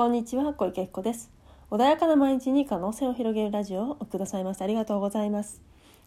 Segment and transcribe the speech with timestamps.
[0.00, 1.30] こんにちは小池子です。
[1.70, 5.60] 穏やかな毎日に可能性を広げるラジオをくださいましてありがとうございます。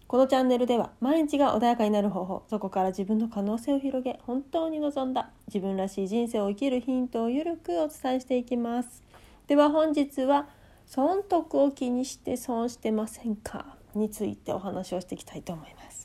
[0.08, 9.04] このチャンネルでは毎日が穏やかになる方法そこから自分の可能性を広げ本当に望んだ自分らしい人生を生きるヒントをゆるくお伝えしていきます。
[9.46, 10.48] では本日は
[10.88, 13.78] 損得を気にして損してませんか？
[13.94, 16.03] についてお話をしていきたいと思います。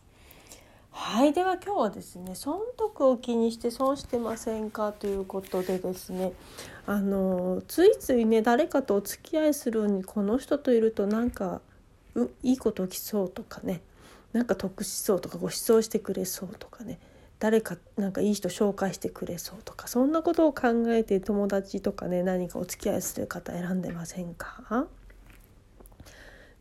[1.10, 6.34] はいでは今日はですね損得を気にして損してませんかということでですね
[6.86, 11.62] あのついついね誰かとお付き合いするのにこの人といるとなんか
[12.14, 13.80] ういいこと起きそうとかね
[14.34, 16.98] なんか得しそうとかご馳走してくれそうとかね
[17.38, 24.86] 誰かなんかいい人紹介してくれそうとかそんなことを考えて友達とかね何かお付き合いする方選んでませんか？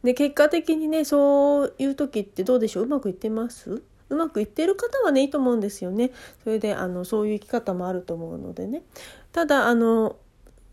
[0.04, 2.84] で結果的にねそういう時ってどうでしょう？
[2.84, 3.84] うまくいってます？
[4.10, 6.12] うまくいっている方はねいいと思うんですよね。
[6.44, 8.84] それであのそういう生き方もあると思うのでね。
[9.32, 10.18] ただあの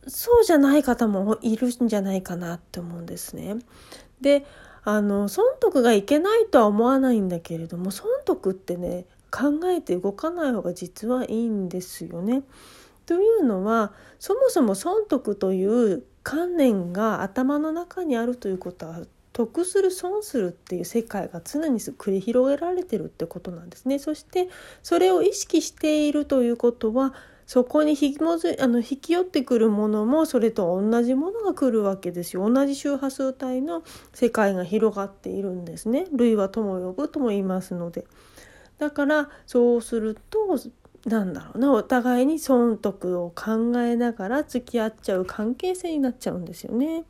[0.07, 3.57] そうじゃない方もいるんじゃないかなって思うんですね。
[4.21, 4.45] で
[4.85, 12.43] あの損得がいけないとは思わないんだけれども損得ってね考えて動かない方が実はいいんですよね。
[13.07, 19.01] というのはそもそも損得という観念が頭の中にあるということは
[19.35, 23.99] 得する損するっていう世界が常に繰り広げられてるってことなんですね。
[23.99, 24.49] そして
[24.83, 27.13] それを意識しているということは
[27.47, 32.49] そこに引きもずあの引き寄ってくるものもそれと同じものが来るわけですよ。
[32.49, 36.07] 同じ周波数帯の世界が広がっているんですね。
[36.13, 38.07] 類は友呼ぶとも言いますので。
[38.79, 40.59] だからそうすると
[41.07, 47.05] なんだろうなお互いに損得を考えながら付き合っちゃう関係性になっちゃうんですよね。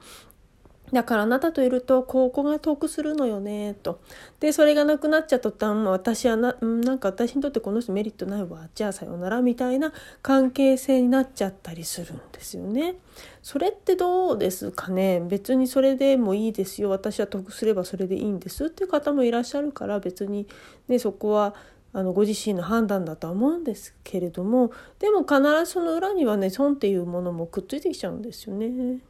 [0.95, 4.01] だからあなたといるとここが得するのよねと。
[4.41, 9.93] でそれがなくなっちゃった途端私はななんか私にとってこの人メリットないわじゃあさようならみたいな
[10.23, 12.95] 関係性になっちゃったりするんですよね。
[13.43, 15.21] それってどうですかね？
[15.29, 20.47] 別にそれでもいいですよ私は得すればそれでいいんですっていう方もいらっしゃるから別に
[20.89, 21.55] ねそこは
[21.93, 29.01] あのご自身の判断だとは思うんですけれどもでも必ずその裏にはね損っていうものもくっついてきちゃうんですよね。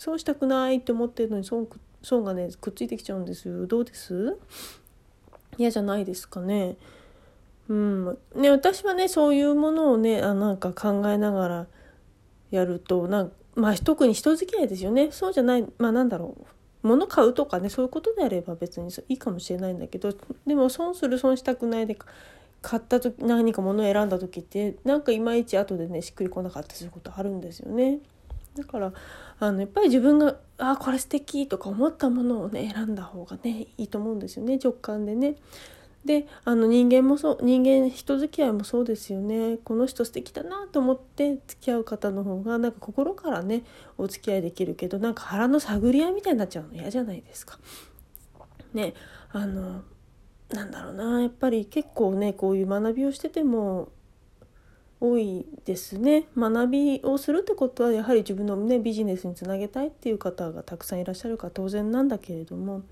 [0.00, 1.68] 損したくないって思ってるのに損
[2.02, 3.46] 損がねくっついてきちゃうんです。
[3.48, 4.38] よどうです？
[5.58, 6.76] 嫌じゃないですかね。
[7.68, 8.18] うん。
[8.34, 11.66] ね私はねそういうものをねあなんか考えながら
[12.50, 15.12] やるとなんまあ特に人付き合いですよね。
[15.12, 16.44] そうじゃないまあなんだろう。
[16.82, 20.14] 物買うとかねそういうことであれば別にいいかもしれないんだけど
[20.46, 21.98] でも損する損したくないで
[22.62, 27.98] 買った時何か物を選んだ時ってなんかいまいち後でねしっくりこなかったりすることあるんですよね。
[28.54, 28.92] だから
[29.38, 35.36] あのやっぱり自分があこれ素敵とか思ったものをね選んだ方がねいいと思うんですよね直感でね。
[36.04, 43.64] であの人間もそう人間人付き合いもそうですよねこの人素敵だなと思って付き合う方の方がなんか心からね
[43.98, 47.58] お付き合いできるけどなんか腹の探り合いみたいになっちゃうの嫌じゃないですか。
[48.72, 48.94] ね
[49.32, 49.82] あの
[50.48, 53.90] なんだろうなやっぱり結構ねこういう学びをしてても
[55.00, 62.82] 多いですね学びをするってことはやはり自分の、ね、ビジネスにつなげたいっていう方がたくさんいらっしゃるから当然なんだけれども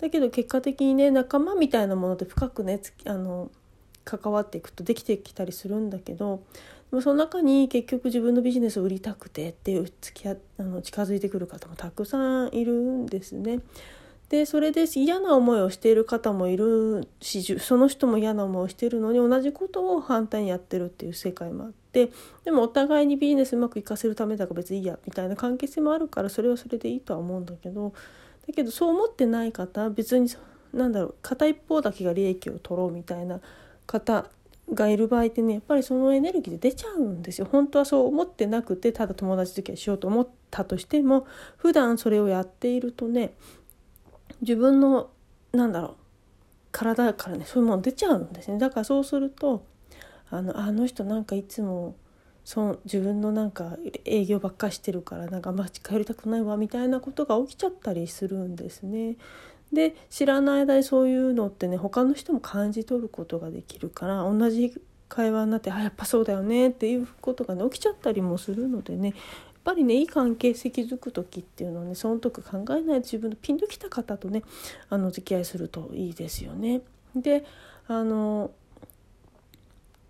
[0.00, 3.50] だけど結果的にね仲間みたいなもので深くねあの
[4.04, 6.42] 関わっていくとできてきたりするんだけど
[7.02, 13.60] その中に結局自分のビジネスを売りたくてっていう付き合あの近づいてくる方もたくさんいるんですね。
[14.30, 22.12] でそれで嫌な思いをしている方もいるしその人も嫌な思いをしているのに同じことを反対にやってるっていう世界もあって
[22.44, 27.92] でもお互いにビジネスうまくいかせるためだから別にいいやみたいな関係性もあるからそれはそれでいいとは思うんだけど
[28.46, 30.28] だけどそう思ってない方別に
[30.72, 33.40] 何だろう片一方だけが利益を取ろうみたいな
[33.86, 34.26] 方
[34.72, 37.48] がいる場合ってねやっぱりそのエネルギーで出ちゃうんですよ。
[37.50, 41.26] 本当はそう思ってなくてただ友達付き合いしようと思ったとしても
[41.56, 43.34] 普段それをやっているとね
[44.40, 45.10] 自分の
[45.52, 45.96] なんだろう
[46.72, 49.64] 体からねそういうもの出ちゃうんですねだからそうすると
[50.30, 51.96] あのあの人なんかいつも
[52.44, 59.16] そ自分のなんか営業ばっかしてるからなんか街帰りたくないわみたいなことが起きちゃったりするんですね。
[59.72, 64.74] で知らない間にそういうのってね他の人も感じ取ることができるから同じ
[65.08, 69.14] 会話になってあやっぱそうだよねっていうことがね起きちゃったりもするのでね
[69.64, 74.42] ぱりねいい関係性築く時っていうのはねその時考えない自分のピンときた方とね
[74.88, 76.82] あの付き合いするといいですよね。
[77.14, 77.44] で
[77.86, 78.50] あの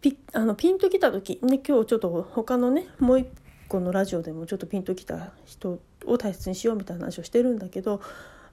[0.00, 3.28] ピあのピンときた時、ね、今日ちょっと他のねもう一
[3.68, 8.00] 個のラジオでもちょっとピンときた人を大切にしようみたいな話をしてるんだけど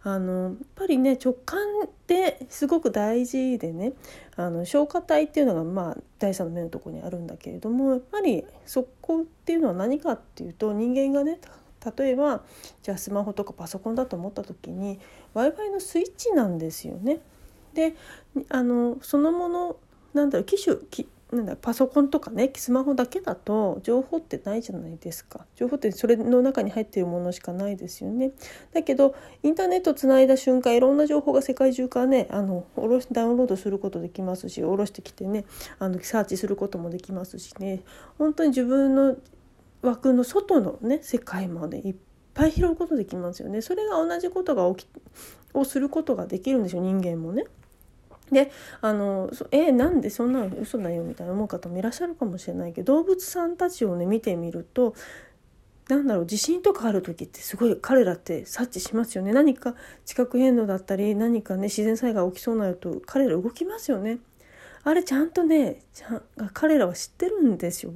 [0.08, 3.92] あのやっぱりね直感ってすごく大事でね
[4.38, 11.42] あの消化体っていうのがまあ第三の目のとこにあるんだけれどもやっぱりそこっていうのは何かっていうと人間がね
[11.98, 12.42] 例えば
[12.84, 14.98] じゃあスマホとかパソコンだと思った時に
[15.34, 17.20] w i f i のスイッチなんですよね。
[17.74, 17.94] で
[18.48, 19.76] あのそのもの
[20.14, 20.78] なんだろう機種
[21.32, 25.46] なんだパソコンとかねスマホだけだと情報ってないじゃないですか。
[25.56, 28.32] 情報ってそれの中に入っているものしかないですよね。
[28.74, 29.14] だけど
[29.44, 35.44] インターネットつないだ瞬間いろんな情報が世界中からねあのおろしダウンロードすることできますし下ろしてきてね
[35.80, 37.82] あのサーチすることもできますしね。
[38.18, 39.18] 本当に自分の
[39.82, 41.96] 枠の外のね世界までいっ
[42.34, 43.62] ぱい拾うことできますよね。
[43.62, 44.90] それが同じことが起き
[45.54, 47.44] をすることができるんですよ人間もね。
[48.32, 48.52] で
[48.82, 54.96] あのえなんでそんなの嘘だよみたいな思う方もいらっしゃるかもしれないけど動物さんたちをね見てみると
[55.90, 59.32] なんだろう地震とかある時ってすごい彼らって察知しますよね。
[59.32, 59.76] 何か
[60.06, 64.20] 地殻変動だったり何かね自然災害起きそうになると彼ら動きますよね。
[64.84, 66.22] あれちゃんとねちゃ
[66.54, 67.94] 彼らは知ってるんですよ。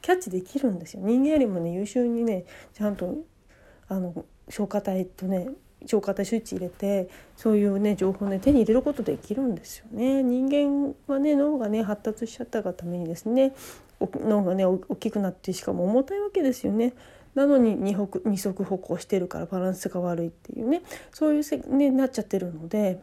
[0.00, 1.02] キャッチできるんですよ。
[1.02, 2.44] 人間よりもね優秀にね
[2.74, 3.24] ちゃんと
[3.88, 5.48] あの消化体とね
[5.86, 10.22] 超過体スイッチ入れてそういうね情報ね手に入れることできるんですよね。
[10.22, 13.54] 人間はね脳がね発達しちゃったがためにですね
[14.00, 16.94] 脳がね大きくなってしかも重たいわけですよね。
[17.34, 20.82] なのに二足二足歩行してるからバランスが悪いっていうね
[21.12, 23.00] そういうせ、ね、なっちゃってるので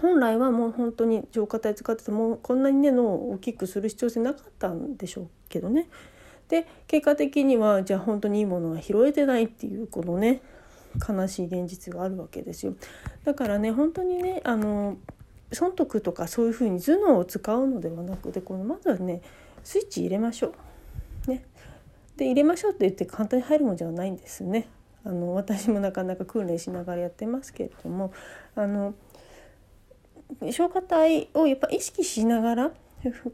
[0.00, 5.88] 本来はもう本当に浄化体使っててもこんなにね脳を大きくする必要性なかったんでしょうけどね。
[6.48, 10.42] で結果的にはじゃあ本当にいいものは拾えてないっていうこのね
[11.06, 12.74] 悲しい現実があるわけですよ。
[13.24, 14.96] だからね本当にねあの
[15.52, 19.22] 損得とかそういうふうに頭脳を使うのではなくてこのまずはね
[19.62, 20.54] スイッチ入れましょ
[21.26, 21.30] う。
[21.30, 21.44] ね、
[22.16, 24.68] で入れましょうって言って簡単に入るもんじゃないんですね。
[25.04, 28.12] あの私もなかなか訓練しながらやってますけれども
[28.56, 28.94] あの
[30.50, 32.70] 消化体をやっぱ意識しながら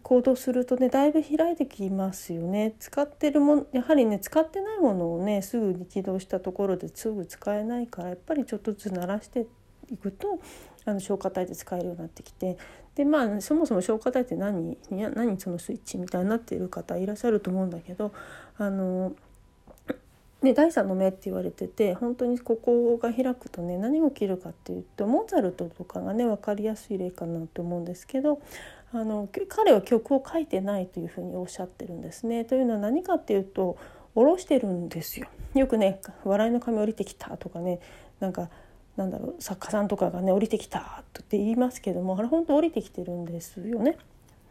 [0.03, 2.75] 行動するとねだいぶ開いてきますよね。
[2.79, 9.47] 使ってるもやはりね使ってないものをねすぐに起動したところですぐ使えないからやっぱりちょっとずつ慣らして
[9.93, 10.41] いくと
[10.85, 12.57] あの消化体で使えるようになってきて。
[12.97, 14.77] でまあそもそも消化体って何？
[14.91, 18.13] 何そのスイッチみたいになっている方いらっしゃると思うんだけど
[18.59, 19.15] あの
[20.43, 28.41] ね、第三の目って言われてて本当にここが開くとね何が起きるかっていうとモーツァルトとかがね分かりやすい例かなと思うんですけど
[28.93, 32.45] あの彼は曲を書いてないというふうにおっしゃってるんですね。
[32.45, 33.77] というのは何かっていうと
[34.15, 35.29] 下ろしてるんですよ。
[35.55, 37.81] よくね「笑いの神降りてきた」とかね
[38.19, 38.51] なんか
[38.97, 43.97] なんだろう作家さんとかがね降りてきたって言いますけどもあれ本当降りてきてるんですよね。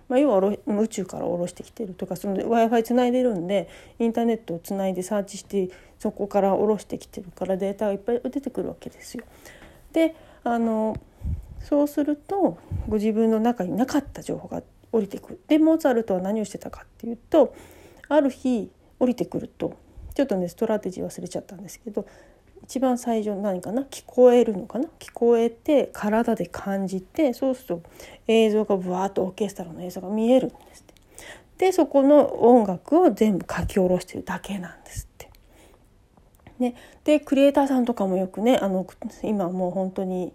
[0.08, 3.70] まあ、要は宇宙から下ろしてきてるとか w i f i つないでるんで
[4.00, 5.70] インターネットをつないでサーチして
[6.00, 9.24] そこから下ろしてきてるからデータがいっぱい出てくるわけですよ。
[9.94, 10.98] であの
[11.62, 12.58] そうすると
[12.88, 15.40] ご自分の中になかった情報が降りてくる。
[15.48, 17.54] でモーツァルトは何をしてたかっていうと
[18.08, 19.78] ある日降りてくると
[20.16, 22.06] ちょっとねストラテジー忘れちゃったんですけど
[22.64, 23.84] 一番最初何かな？
[23.84, 24.86] 聞こえるのかな？
[25.00, 27.84] 聞こえて体で感じてそうすると
[28.28, 30.94] 映像がブワーッとオーケストラの映像が見えるんですって。
[31.58, 35.30] でそこの音楽を全部書き下ろしてるだけなんですって。
[36.60, 38.86] ね、でクリエイターさんとかもよくねあの
[39.24, 40.34] 今もう本当に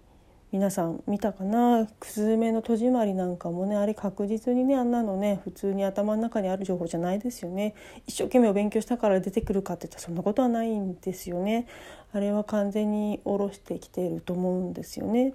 [0.55, 1.85] 皆さん見たかな？
[1.99, 7.75] くずめの戸締まりなんかもねあれ確実にねあんなのね普通に頭の中にある情報じゃないですよね。
[8.07, 11.67] 一生懸命お勉強したから出てくるかって言ったらそんなことはないんですよね。
[12.13, 15.33] あれは完全に下ろしてきていると思うんですよね。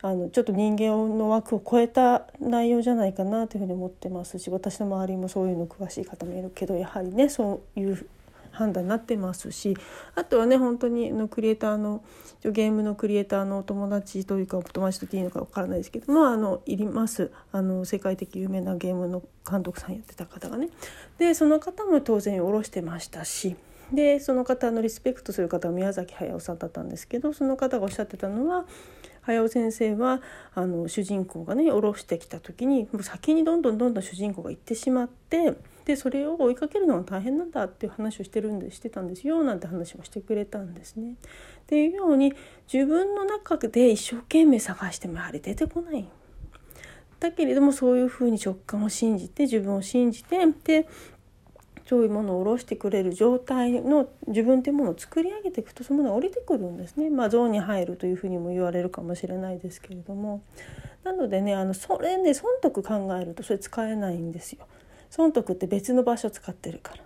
[0.00, 8.06] あのちょっと人間の枠を超えた内容じゃないかなというふうに思ってますし私の周りもそういうの詳しい方もいるけどやはりねそういう
[8.52, 9.76] 判断になってますし
[10.14, 12.04] あとはね本当にのクリエイターの
[12.44, 20.68] ゲームのクリエイターのお友達というかお友達と言っていいのか分からないですけどもあのいりますあの世界的有名なゲームの監督さんやってた方がね。
[21.18, 23.56] でその方も当然下ろしてましたし。
[23.92, 28.64] でその方のリスペクトする方は宮崎駿さんだったんですけどその方がおっしゃってたのは
[29.22, 30.20] 駿先生は
[30.54, 41.12] あの主人公がね下ろしてきた時にもう先にどんどんどんどん主人公が行ってしまってでそれを追いかけるのが大変なんだっていう話をしてるんでしてたんですよなんて話もしてくれたんですね。
[41.12, 42.32] っていうように
[42.72, 46.08] 自分の中で一生懸命探してもやはり出てこない。
[47.20, 50.88] だけれどもそういうふうに直感を信じて自分を信じてで
[51.86, 57.10] そういうものを下ろしてくれる状態の自分というものを作り上げていくとそういうものが降りてくるんですね。
[57.10, 60.42] まあ、ゾーンに入るというふうにも言われるかもしれないですけれども
[61.04, 64.66] なのでねあのそれね損得考えるとそれ使えないんですよ。
[65.12, 67.04] 損得って別の場所使ってるから。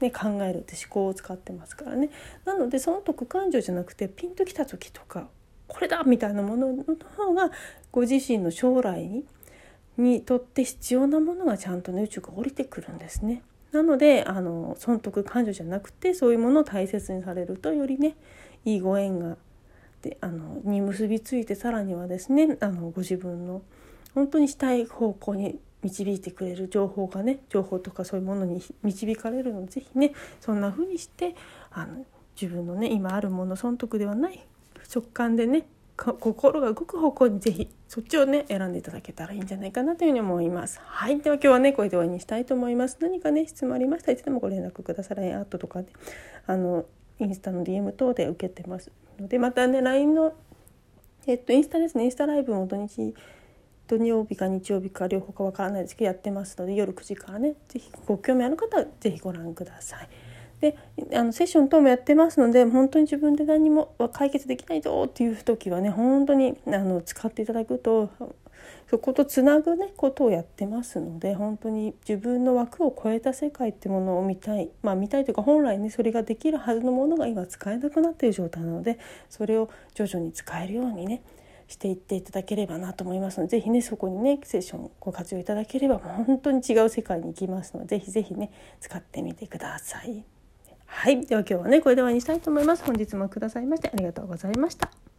[0.00, 2.10] ね、考えるって思考を使ってますからね
[2.44, 5.28] なので損得感情じゃなくてピンときた時とか
[5.68, 7.52] これだみたいなものの方が
[7.92, 9.24] ご自身の将来に
[9.96, 13.42] にとって必要なものがちゃんとね宇宙が降りてくるんですね。
[13.70, 18.16] なのであの損得感情じゃなくてそういうものを大切にされるとよりね
[18.64, 19.36] いいご縁が
[20.02, 23.62] であのに結びついてさらにはですねあのご自分の
[24.14, 31.34] 本当にしたい方向に導いてくれる情報がね情報とかそういうものに導かれるので是非ねそんな風にして
[31.70, 32.04] あの
[32.40, 34.46] 自分のね今あるもの損得ではない
[34.94, 40.80] 直感でね心が動く方向にぜひそっちをね選んでいただけたらいいんじゃないかなというふうに思います。
[40.82, 42.96] はい、では今日はねこれで終わりにしたいと思います。
[43.00, 45.32] 何かね質問ありましたらいつでもご連絡ください。
[45.32, 45.88] アートとかね
[46.46, 46.86] あの
[47.18, 50.32] インスタの DM 等で受けてますのでまたね LINE の
[51.26, 53.14] えっとインスタですねインスタライブも土日
[53.98, 60.08] 土曜日か日曜日か両方かわからないですけどやってますので夜9時からね是非ご興味ある方は是非ご覧ください。
[60.60, 60.76] で
[61.12, 68.10] あのセッション等もやってますので本当に自分で何も解決できないぞっていう時はね本当にあの使っていただくと
[68.88, 81.22] そことつなぐねことをやってますので本当に自分の枠を超えた世界ってものを見たいまあ見たいというか本来ねそれができるはずのものが今使えなくなっている状態なのでそれを徐々に使えるようにね
[81.72, 90.24] していっていただければなと思いますので是非ねそこにねセッションご活用いただければもう本当に違う世界に行きますので是非是非ね使ってみてください。
[90.86, 91.24] はい。
[91.24, 92.84] では今日はね、これで終わりにしたいと思います。
[92.84, 95.11] 本日もくださいましてありがとうございました。